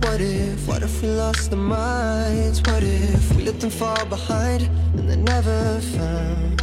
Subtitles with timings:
[0.00, 2.60] What if, what if we lost our minds?
[2.62, 4.62] What if we let them fall behind
[4.94, 6.60] and they're never found?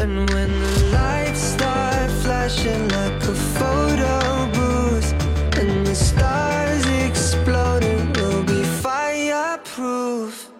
[0.00, 5.12] And when the lights start flashing like a photo booth
[5.58, 10.50] And the stars exploding, we'll be fireproof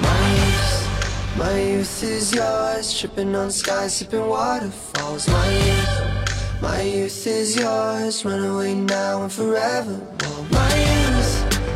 [0.00, 7.26] My youth, my youth is yours Tripping on skies, sipping waterfalls My youth, my youth
[7.26, 10.00] is yours Run away now and forever
[10.52, 10.67] youth,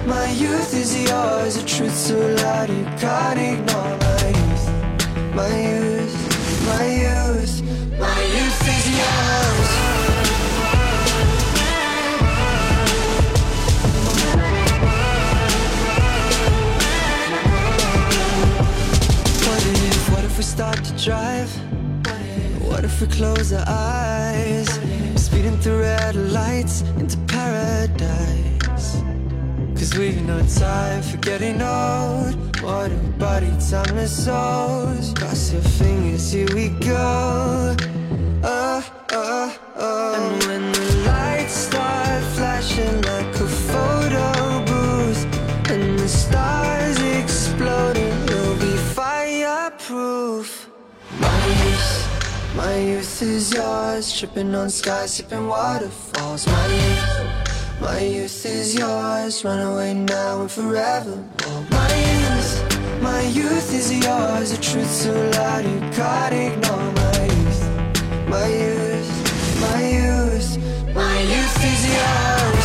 [0.06, 6.22] my youth is yours A truth so loud you can't ignore My youth, my youth
[6.67, 7.62] my youth,
[7.98, 9.70] my youth is yours.
[19.47, 21.50] What if, what if we start to drive?
[22.62, 24.69] What if we close our eyes?
[25.16, 28.52] Speeding through red lights into paradise.
[29.92, 32.60] Cause we've no time for getting old.
[32.62, 35.12] What a body, timeless souls.
[35.12, 37.76] Cross your fingers, here we go.
[38.42, 40.14] Oh, oh, oh.
[40.14, 45.26] And when the lights start flashing like a photo booth,
[45.70, 50.70] and the stars exploding, we'll be fireproof.
[51.20, 54.10] My youth, my youth is yours.
[54.19, 56.47] Tripping on skies, sipping waterfalls.
[56.47, 57.31] My youth,
[57.82, 59.44] my youth is yours.
[59.44, 61.16] Run away now and forever.
[61.70, 64.53] My youth, my youth is yours.
[64.53, 66.88] A truth so loud you can't ignore.
[67.03, 67.62] My youth,
[68.34, 69.12] my youth,
[69.65, 70.50] my youth,
[70.94, 72.62] my youth is yours.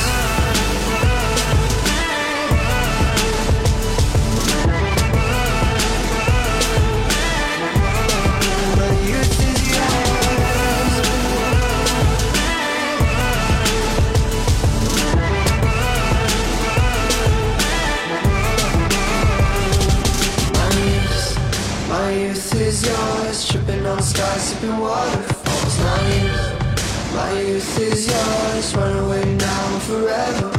[22.77, 23.47] Is yours.
[23.47, 25.77] Tripping on skies, sipping waterfalls.
[25.79, 28.75] My youth, my youth is yours.
[28.75, 30.49] Run away now and forever.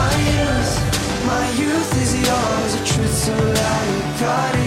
[0.00, 0.72] My youth,
[1.26, 2.74] my youth is yours.
[2.74, 4.57] A truth so loud you can't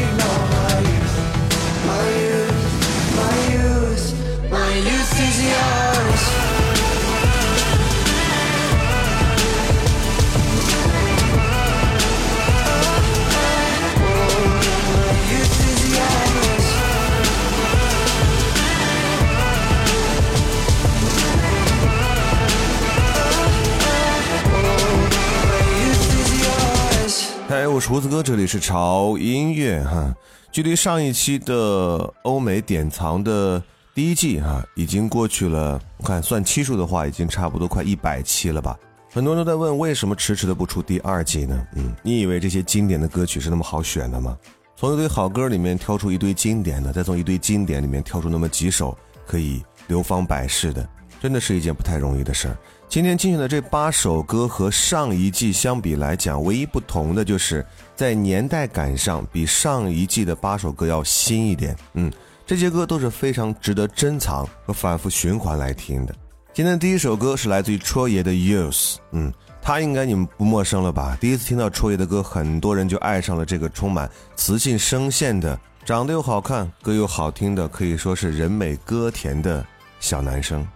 [27.74, 30.14] 我是胡子哥，这里是潮音乐哈。
[30.52, 33.64] 距离上一期的欧美典藏的
[33.96, 38.78] 第一季哈，已经过去了，我看算期数的话，已经差不多快一百期了吧。
[39.10, 41.66] 很多人都在问，为什么迟迟的不出第二季呢？
[41.78, 44.38] 嗯，你以为这些经典的歌曲是那么好选的吗？
[44.76, 50.86] 从一堆好歌里面挑出一堆经典的，再从一堆经典里面挑出那么几首可以流芳百世的，
[51.22, 52.58] 真的是一件不太容易的事儿。
[52.92, 57.66] 今天精选的这八首歌和上一季相比来讲，唯一不同的就是
[57.96, 61.74] 在年代感上比上一季的八首歌要新一点。
[61.94, 62.12] 嗯，
[62.46, 66.14] 这些歌都是非常值得珍藏和反复循环来听的。
[66.54, 71.18] 今天第一首歌是来自于戳爷的《Youth》，嗯，他应该你们不陌生了吧？
[71.22, 79.66] 第一次听到戳爷的歌，很多人就爱上了这个充满磁性声线的、长得又好看、歌又好听的，可以说是人美歌甜的
[80.02, 80.68] 小男生。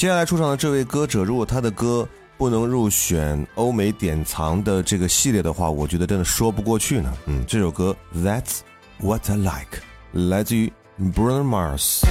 [0.00, 2.08] 接下来出场的这位歌者，如果他的歌
[2.38, 7.12] 不能入选欧美典藏的这个系列的话，我觉得真的说不过去呢。
[7.26, 7.94] 嗯，这首歌
[8.24, 8.60] 《That's
[8.98, 9.82] What I Like》
[10.30, 12.02] 来自于 Bruno Mars。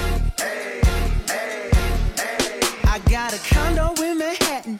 [2.84, 4.78] I got a condo in Manhattan.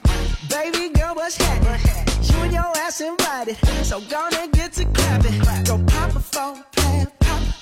[0.49, 2.07] Baby, girl, what's happening?
[2.23, 5.41] You and your ass invited, so gonna get to clapping.
[5.65, 6.63] Go pop a plan,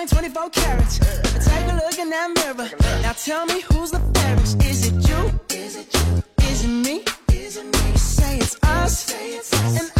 [0.00, 0.98] Everything 24 carats.
[0.98, 2.70] Take a look in that mirror.
[3.02, 4.62] Now tell me who's the fairest.
[4.64, 5.40] Is it you?
[5.54, 6.22] Is it you?
[6.48, 7.04] Is it me?
[7.30, 7.96] Is it me?
[7.98, 8.98] Say it's us.
[8.98, 9.80] Say it's us.
[9.80, 9.99] And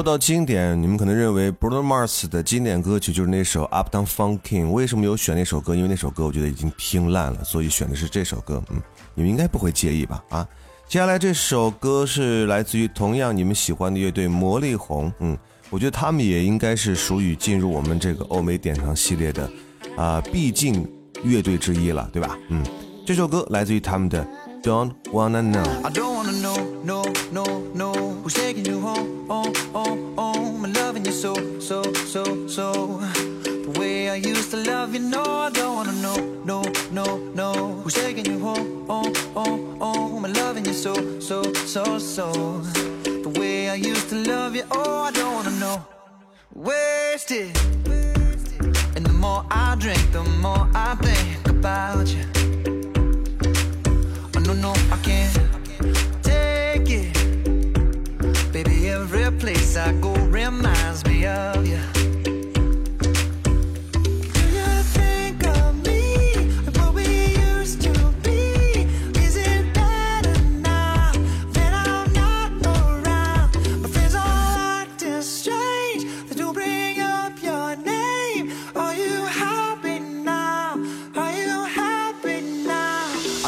[0.00, 4.64] 说到经典，你们可能认为 Bruno Mars 的经典歌曲就是那首《Uptown funking》。
[4.70, 5.76] 为什么有选那首歌？
[5.76, 8.62] 因为那首歌我觉得已经听烂了，所以选的是这首歌。
[8.70, 8.80] 嗯，
[9.14, 10.24] 你们应该不会介意吧？
[10.30, 10.48] 啊，
[10.88, 15.12] 接下来这首歌是来自于同样你们喜欢的乐队魔力红。
[15.18, 15.36] 嗯，
[15.68, 19.50] 我觉得他们也应该是属于进入我们这个欧美典藏系列的
[19.98, 20.90] 啊必进
[21.22, 22.38] 乐队之一了，对吧？
[22.48, 22.64] 嗯，
[23.04, 24.26] 这首歌来自于他们的
[24.62, 26.69] Don't Wanna Know。
[42.10, 42.32] So,
[43.04, 45.86] The way I used to love you, oh I don't wanna know
[46.52, 47.56] Wasted
[48.96, 52.24] And the more I drink, the more I think about you
[54.36, 55.34] Oh, no, no, I can't
[56.22, 58.52] take it.
[58.52, 61.89] Baby, every place I go reminds me of you.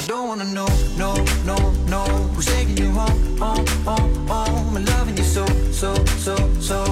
[0.03, 0.67] I don't wanna know,
[0.97, 1.15] no,
[1.47, 1.57] no,
[1.87, 2.03] no.
[2.35, 4.77] Who's taking you home, home, home, home?
[4.77, 6.83] I'm loving you so, so, so, so.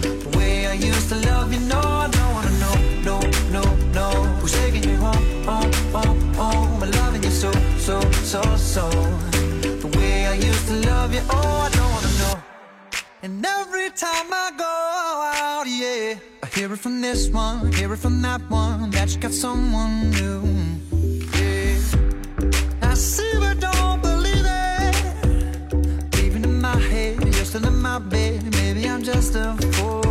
[0.00, 3.20] The way I used to love you, no, I don't wanna know, no,
[3.52, 3.62] no,
[3.92, 4.08] no.
[4.40, 6.82] Who's taking you home, home, home, home?
[6.82, 8.88] I'm loving you so, so, so, so.
[9.82, 12.42] The way I used to love you, oh, I don't wanna know.
[13.24, 17.98] And every time I go out, yeah, I hear it from this one, hear it
[17.98, 20.67] from that one, that you got someone new.
[27.58, 28.54] Head, in my bed.
[28.56, 30.07] Maybe I'm just a fool.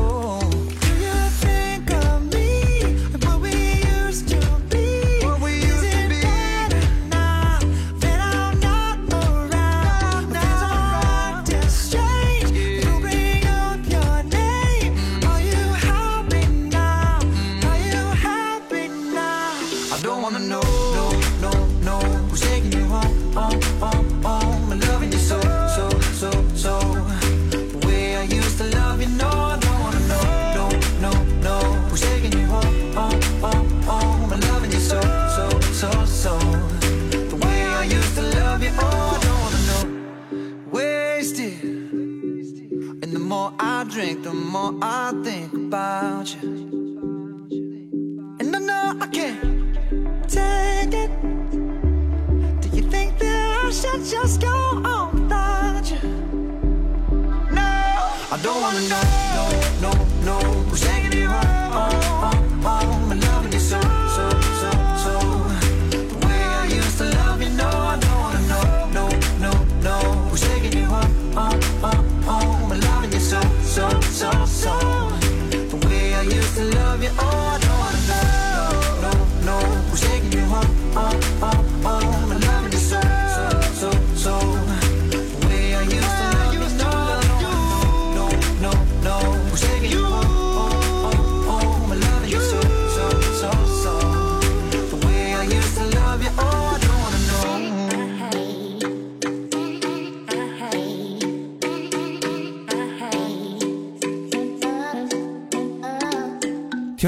[43.78, 46.50] I drink, the more I think about you.
[48.40, 49.72] And I know I can't
[50.28, 51.12] take it.
[52.62, 56.10] Do you think that I should just go on without you?
[57.52, 57.70] No,
[58.34, 59.17] I don't wanna know,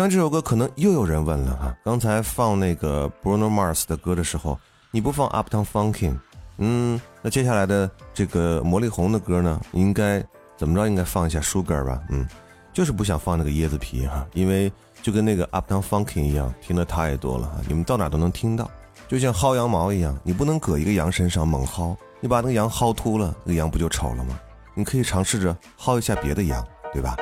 [0.10, 6.18] 这首歌，可能又有人问了哈，刚才放那个 Bruno Mars 的歌的时候，你不放 Uptown Funking，
[6.58, 10.26] 嗯，那接下来的这个魔力红的歌呢，应该
[10.58, 10.88] 怎么着？
[10.88, 12.28] 应该放一下 Sugar 吧，嗯，
[12.74, 14.72] 就是不想放那个椰子皮哈，因为
[15.04, 18.70] 就跟那个 Uptown Funking 一样，听的太多了哈，你们到哪都能听到，
[19.08, 24.40] 就像薅羊毛一样，你不能搁一个羊身上猛薅，你把那个羊薅秃了，那个羊不就丑了吗？
[24.74, 27.16] 你可以尝试着薅一下别的羊，对吧？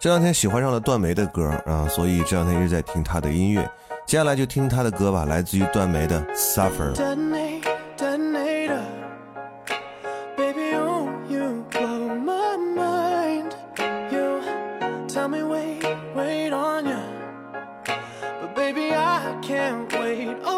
[0.00, 3.68] 这两天喜欢上了段梅的歌啊，所以这两天一直在听她的音乐。
[4.06, 6.94] 接下来就听她的歌吧，来自于段梅的《Suffer》。
[6.94, 7.68] Can't wait.
[16.78, 17.00] on ya.
[18.40, 20.57] But baby, I can't wait all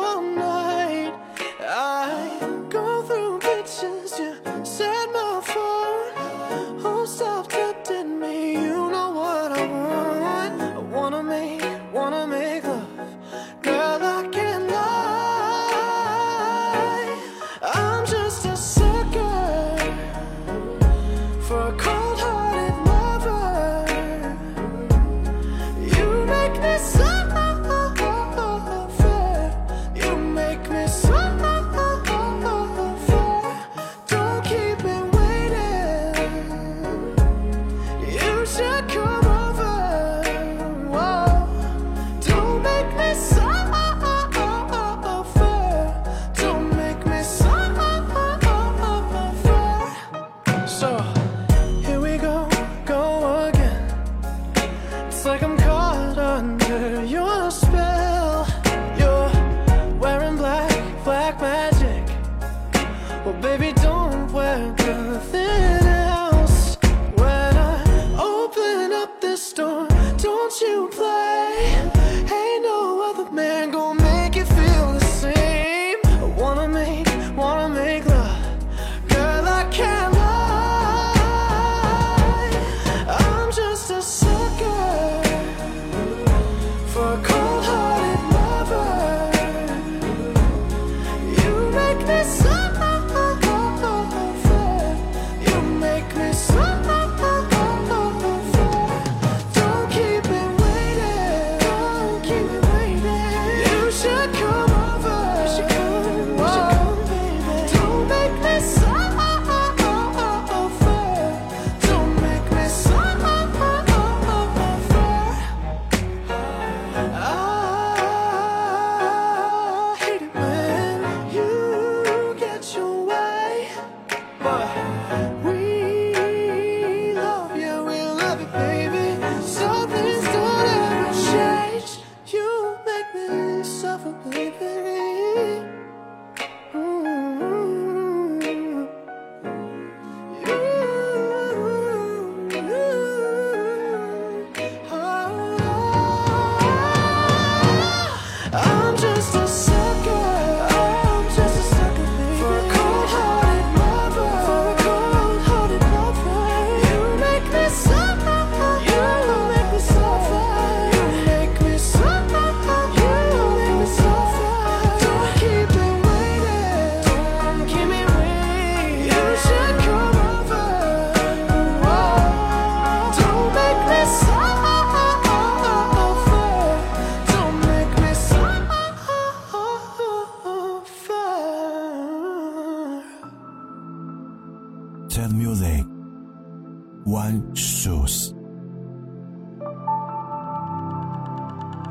[63.30, 63.89] Well, baby,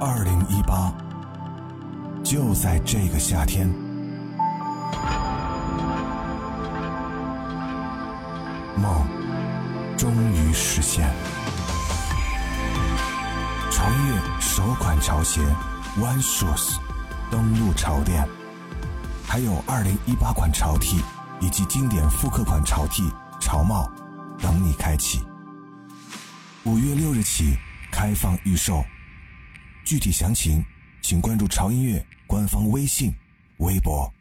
[0.02, 0.94] 二零一八，
[2.24, 3.68] 就在这个夏天，
[8.78, 9.06] 梦
[9.98, 11.06] 终于实现。
[13.70, 15.42] 潮音乐首款潮鞋
[16.00, 16.78] One Shoes
[17.30, 18.26] 登陆潮店，
[19.28, 21.04] 还有二零一八款潮 T
[21.42, 23.92] 以及经典复刻款潮 T、潮帽
[24.38, 25.26] 等你开启。
[26.64, 27.58] 五月六日起
[27.92, 28.82] 开放预售，
[29.90, 30.64] 具体详情
[31.02, 33.12] 请关注潮音乐官方微信、
[33.58, 34.14] 微博。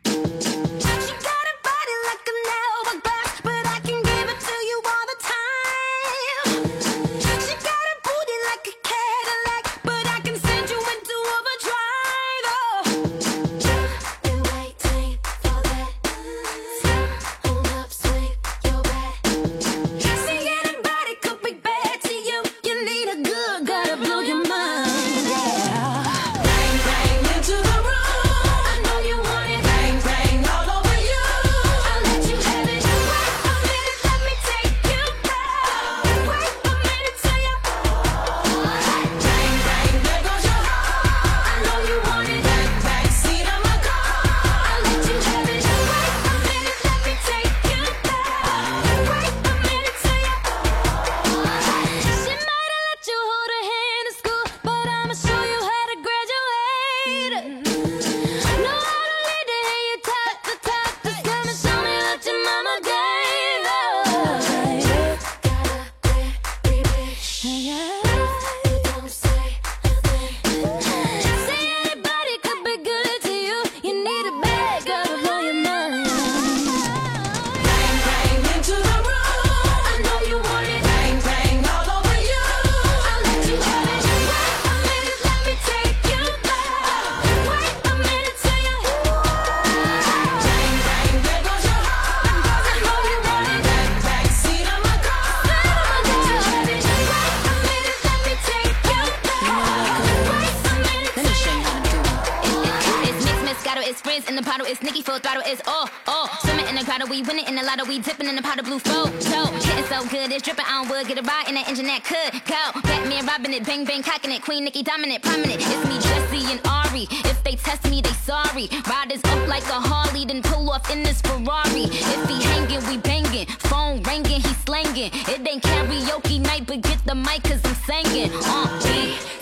[105.18, 106.28] Full throttle, is all, all.
[106.38, 108.64] Swimming in the grotto, we winning in the lotto, we dipping in the pot of
[108.64, 109.06] blue flow.
[109.20, 112.04] So, getting so good, it's dripping on wood, get a ride in that engine that
[112.04, 112.80] could go.
[112.82, 115.60] Batman robbing it, bang bang cocking it, Queen Nicki dominant, prominent.
[115.60, 117.06] It's me, Jesse and Ari.
[117.10, 118.68] If they test me, they sorry.
[118.88, 121.86] Riders up like a Harley, then pull off in this Ferrari.
[121.90, 123.46] If he hanging, we banging.
[123.70, 125.10] Phone ringing, he slanging.
[125.12, 128.30] It ain't karaoke night, but get the mic, cause I'm singing.
[128.34, 129.37] Uh,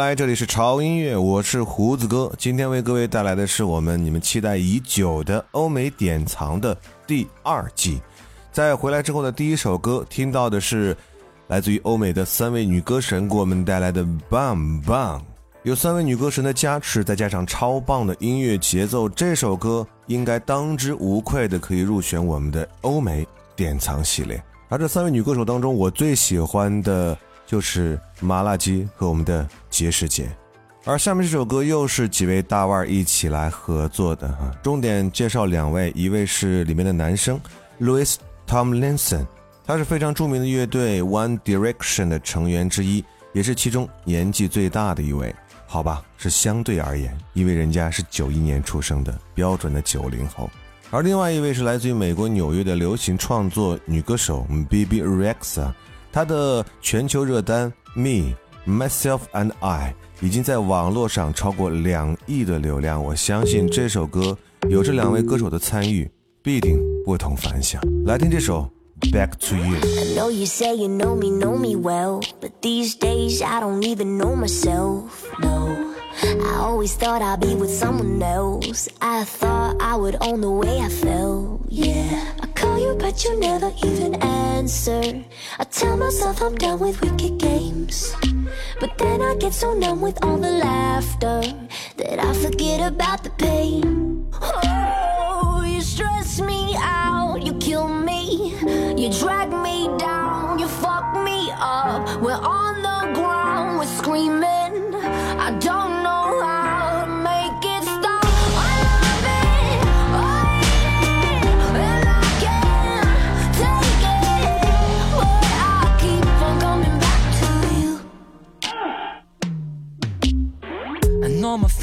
[0.00, 2.32] 来，这里是潮音乐，我是胡子哥。
[2.38, 6.74] 今天为各位带来的是我们你们期待已久的欧美典藏的
[7.06, 8.00] 第二季。
[8.50, 10.96] 在回来之后的第一首歌，听到的是
[11.48, 15.18] 来自于欧美的三位女歌神给我们带来的《Bang Bang》。
[15.64, 24.42] 有三位女歌神的加持，再加上超棒的音乐节奏，这首歌应该当之无愧的可以入选我们的欧美典藏系列。
[24.70, 27.14] 而这三位女歌手当中，我最喜欢的
[27.50, 30.30] 就是麻辣鸡和我们的杰士姐。
[30.84, 37.40] 而下面这首歌又是几位大腕儿一起来合作的哈，重点介绍两位，一位是里面的男生
[37.80, 38.14] Louis
[38.46, 39.26] Tomlinson，
[39.66, 45.34] 他是非常著名的乐队 One Direction 的成员之一，也是其中年纪最大的一位。
[45.66, 50.48] 好吧，是相对而言，因为人家是九一年出生的，标准的九零后。
[50.92, 55.02] 而另外一位是来自于美国纽约的流行创作女歌手 B.B.
[55.02, 55.72] Rexa，
[56.12, 58.34] 他的全球热单《Me
[58.66, 59.94] Myself and I》
[60.26, 63.02] 已经在网络上超过两亿的流量。
[63.02, 64.36] 我相信这首歌
[64.68, 66.10] 有这两位歌手的参与，
[66.42, 67.80] 必定不同凡响。
[68.04, 68.68] 来听这首
[69.12, 69.76] 《Back to You》。
[69.98, 74.18] I know you say you know me, know me well, but these days I don't even
[74.18, 75.04] know myself.
[75.40, 75.76] No,
[76.22, 78.88] I always thought I'd be with someone else.
[79.00, 81.62] I thought I would own the way I felt.
[81.68, 85.24] Yeah, I call you, but you never even answer.
[85.58, 88.14] I tell myself I'm done with wicked games.
[88.80, 91.42] But then I get so numb with all the laughter
[91.96, 94.28] that I forget about the pain.
[94.40, 98.56] Oh, you stress me out, you kill me,
[98.96, 99.59] you drag me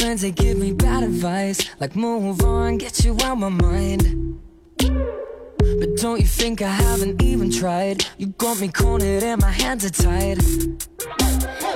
[0.07, 1.59] friends, they give me bad advice.
[1.81, 4.39] Like, move on, get you out my mind.
[4.77, 8.05] But don't you think I haven't even tried?
[8.17, 10.41] You got me cornered and my hands are tied.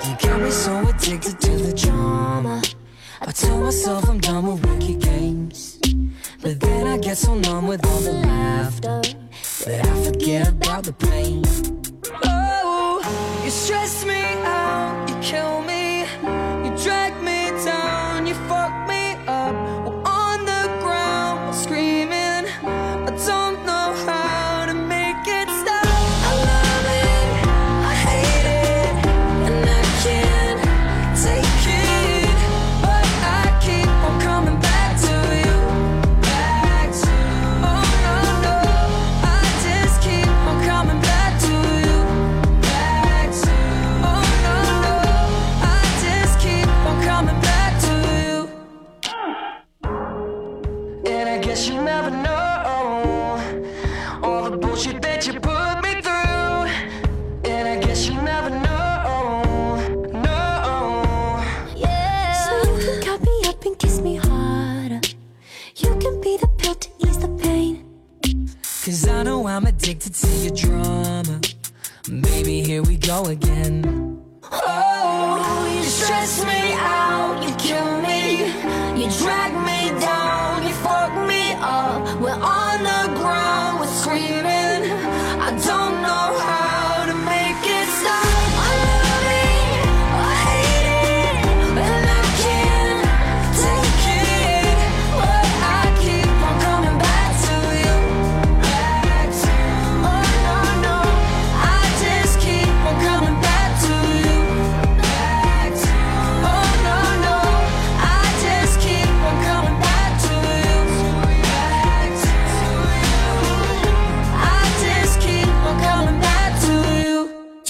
[0.05, 2.61] You got me so addicted to the drama.
[3.19, 5.77] I tell myself I'm done with wicked games.
[6.41, 9.01] But then I get so numb with all the laughter
[9.65, 11.43] that I forget about the pain.
[12.23, 13.01] Oh,
[13.43, 16.03] you stress me out, you kill me,
[16.63, 17.30] you drag me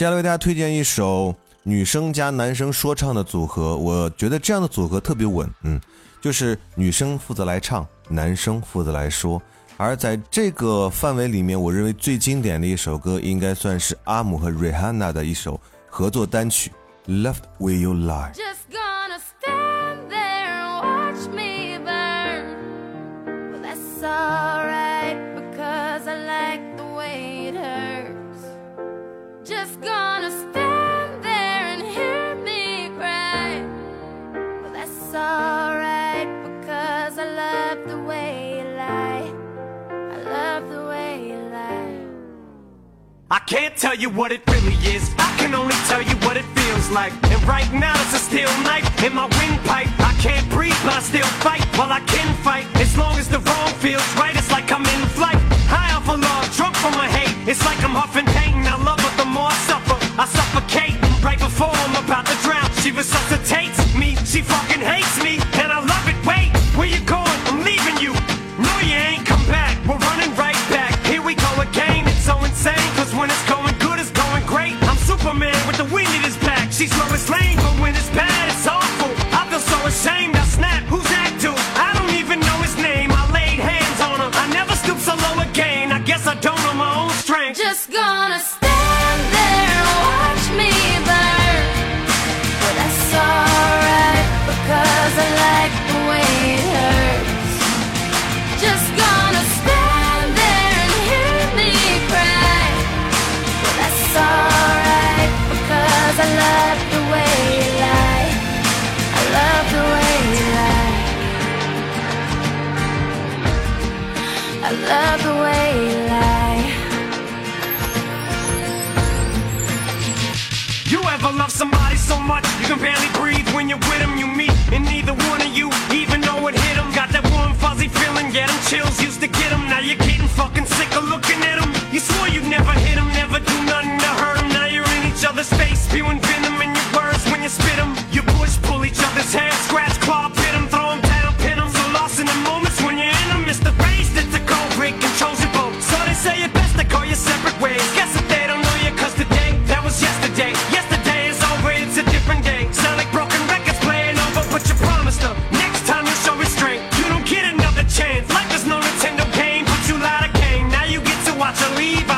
[0.02, 5.80] 接下来为大家推荐一首女生加男生说唱的组合，我觉得这样的组合特别稳，嗯，
[6.20, 9.40] 就是女生负责来唱，男生负责来说。
[9.78, 16.72] 而在这个范围里面，我认为最经典的一首歌应该算是阿姆和 Rihanna 的一首合作单曲
[17.22, 18.34] 《Left Will You Lie》。
[18.34, 18.72] Just
[29.52, 33.62] Just gonna stand there and hear me cry.
[34.62, 39.30] Well, that's alright because I love the way you lie.
[39.90, 42.00] I love the way you lie.
[43.30, 45.14] I can't tell you what it really is.
[45.18, 47.12] I can only tell you what it feels like.
[47.24, 49.92] And right now it's a steel knife in my windpipe.
[50.00, 51.66] I can't breathe, but I still fight.
[51.78, 52.00] While I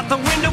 [0.04, 0.53] out the window.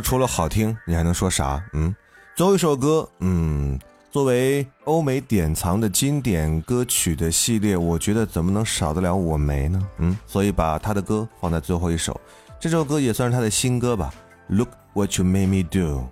[0.00, 1.62] 除了好听，你还能说啥？
[1.72, 1.94] 嗯，
[2.34, 3.78] 最后一首歌，嗯，
[4.10, 9.88] 作为欧美典藏的经典歌曲的系列，我觉得怎么能少得了我梅呢？
[9.98, 12.18] 嗯，所以把他的歌放在最后一首，
[12.58, 14.12] 这首歌也算是他的新歌吧。
[14.48, 16.04] Look what you made me do。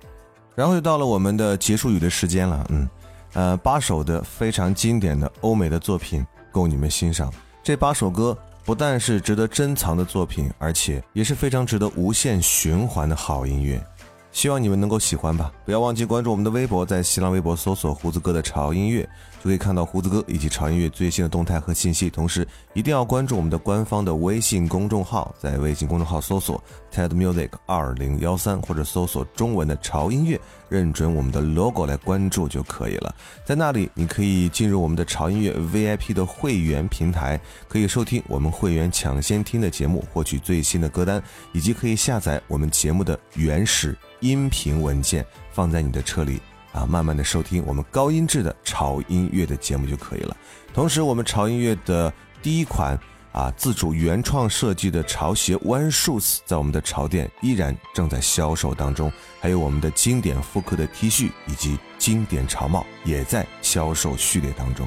[0.54, 2.88] 然后就到了我们的结束语的时间了，嗯，
[3.32, 7.32] 呃，八首的非常经典的欧美的作品供你们欣赏。
[7.62, 8.36] 这八首歌
[8.68, 13.82] 不但是值得珍藏的作品，而且也是非常值得无限循环的好音乐。
[14.30, 15.50] 希望你们能够喜欢吧！
[15.64, 22.10] 不要忘记关注我们的微博，在新浪微博搜索“胡子哥的潮音乐”，就可以看到胡子哥以及潮音乐最新的动态和信息。
[22.10, 33.14] 同时，一定要关注我们的官方的微信公众号，在微信公众号搜索 “TED Music 二零幺三”或者搜索中文的潮音乐，认准我们的 logo 来关注就可以了。
[33.44, 41.22] 在那里，你可以进入我们的潮音乐 VIP 的会员平台，可以收听我们会员抢先听的节目，获取最新的歌单，
[41.52, 46.40] 以及可以下载我们节目的原始音频文件，放在你的车里
[46.72, 50.36] 啊，慢慢的收听我们高音质的潮音乐的节目就可以了。
[50.72, 52.98] 同时，我们潮音乐的第一款
[53.32, 64.86] 啊自主原创设计的潮鞋 One Shoes 在我们的潮店依然正在销售当中，还有我们的经典复刻的 T 恤以及经典潮帽也在销售序列当中。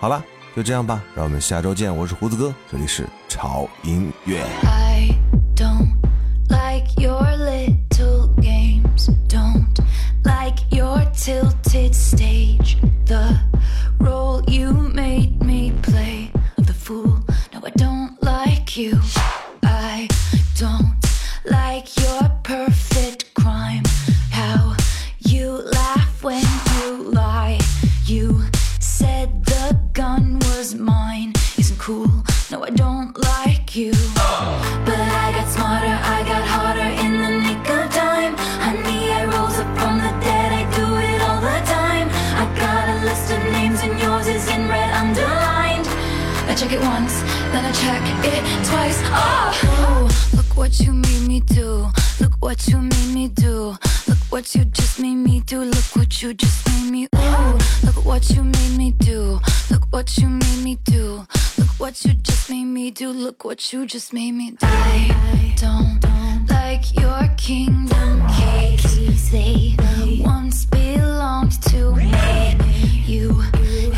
[0.00, 0.24] 好了，
[0.56, 1.94] 就这样吧，让我们下周见。
[1.94, 4.42] 我是胡子哥，这里是潮音乐。
[4.64, 5.10] I
[5.54, 5.94] don't
[6.48, 7.22] like your
[11.28, 11.57] till
[58.88, 59.40] me do.
[59.70, 61.26] Look what you made me do.
[61.58, 63.10] Look what you just made me do.
[63.10, 64.66] Look what you just made me do.
[64.66, 66.00] I don't
[66.48, 69.30] like your kingdom keys.
[69.30, 69.76] They
[70.24, 72.12] once belonged to me.
[73.06, 73.42] You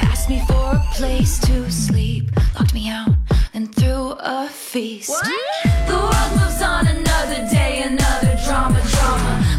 [0.08, 3.14] asked me for a place to sleep, locked me out,
[3.52, 5.22] then threw a feast.
[5.86, 9.49] The world moves on another day, another drama, drama.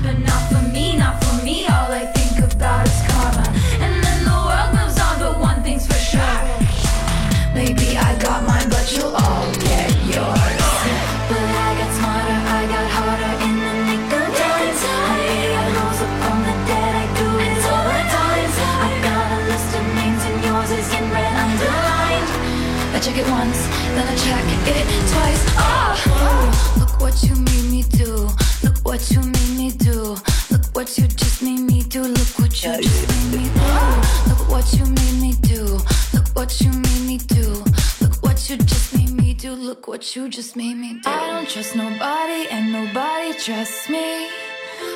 [23.01, 25.43] Check it once, then I check it twice.
[25.57, 28.29] Oh, look what you made me do.
[28.63, 30.15] Look what you made me do.
[30.51, 32.03] Look what you just made me do.
[32.03, 33.67] Look what you just made me do.
[34.29, 35.79] Look what you made me do.
[36.13, 37.50] Look what you made me do.
[39.61, 41.07] Look what you just made me do.
[41.07, 44.27] I don't trust nobody and nobody trusts me.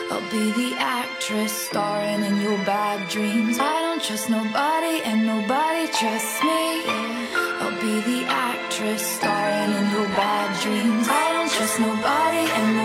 [0.10, 3.60] I'll be the actress starring in your bad dreams.
[3.60, 6.82] I don't trust nobody and nobody trusts me.
[7.62, 11.08] I'll be the actress starring in your bad dreams.
[11.12, 12.85] I don't trust nobody and nobody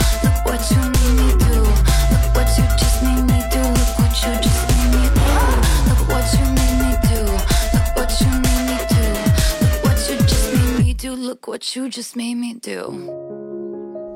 [11.63, 12.91] You just made me do.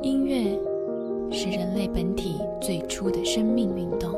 [0.02, 0.60] 音乐
[1.32, 4.12] 是人类本体最初的生命运动。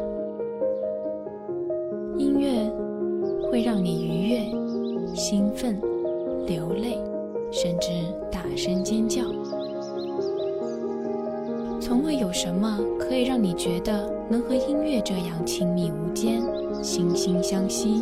[2.18, 2.72] 音乐
[3.44, 5.80] 会让你愉悦、兴奋、
[6.48, 6.98] 流泪，
[7.52, 7.90] 甚至
[8.32, 9.24] 大声尖叫。
[11.82, 16.42] 从未有什么可以让你觉得能和音乐这样亲密无间、
[16.82, 18.02] 惺惺相惜。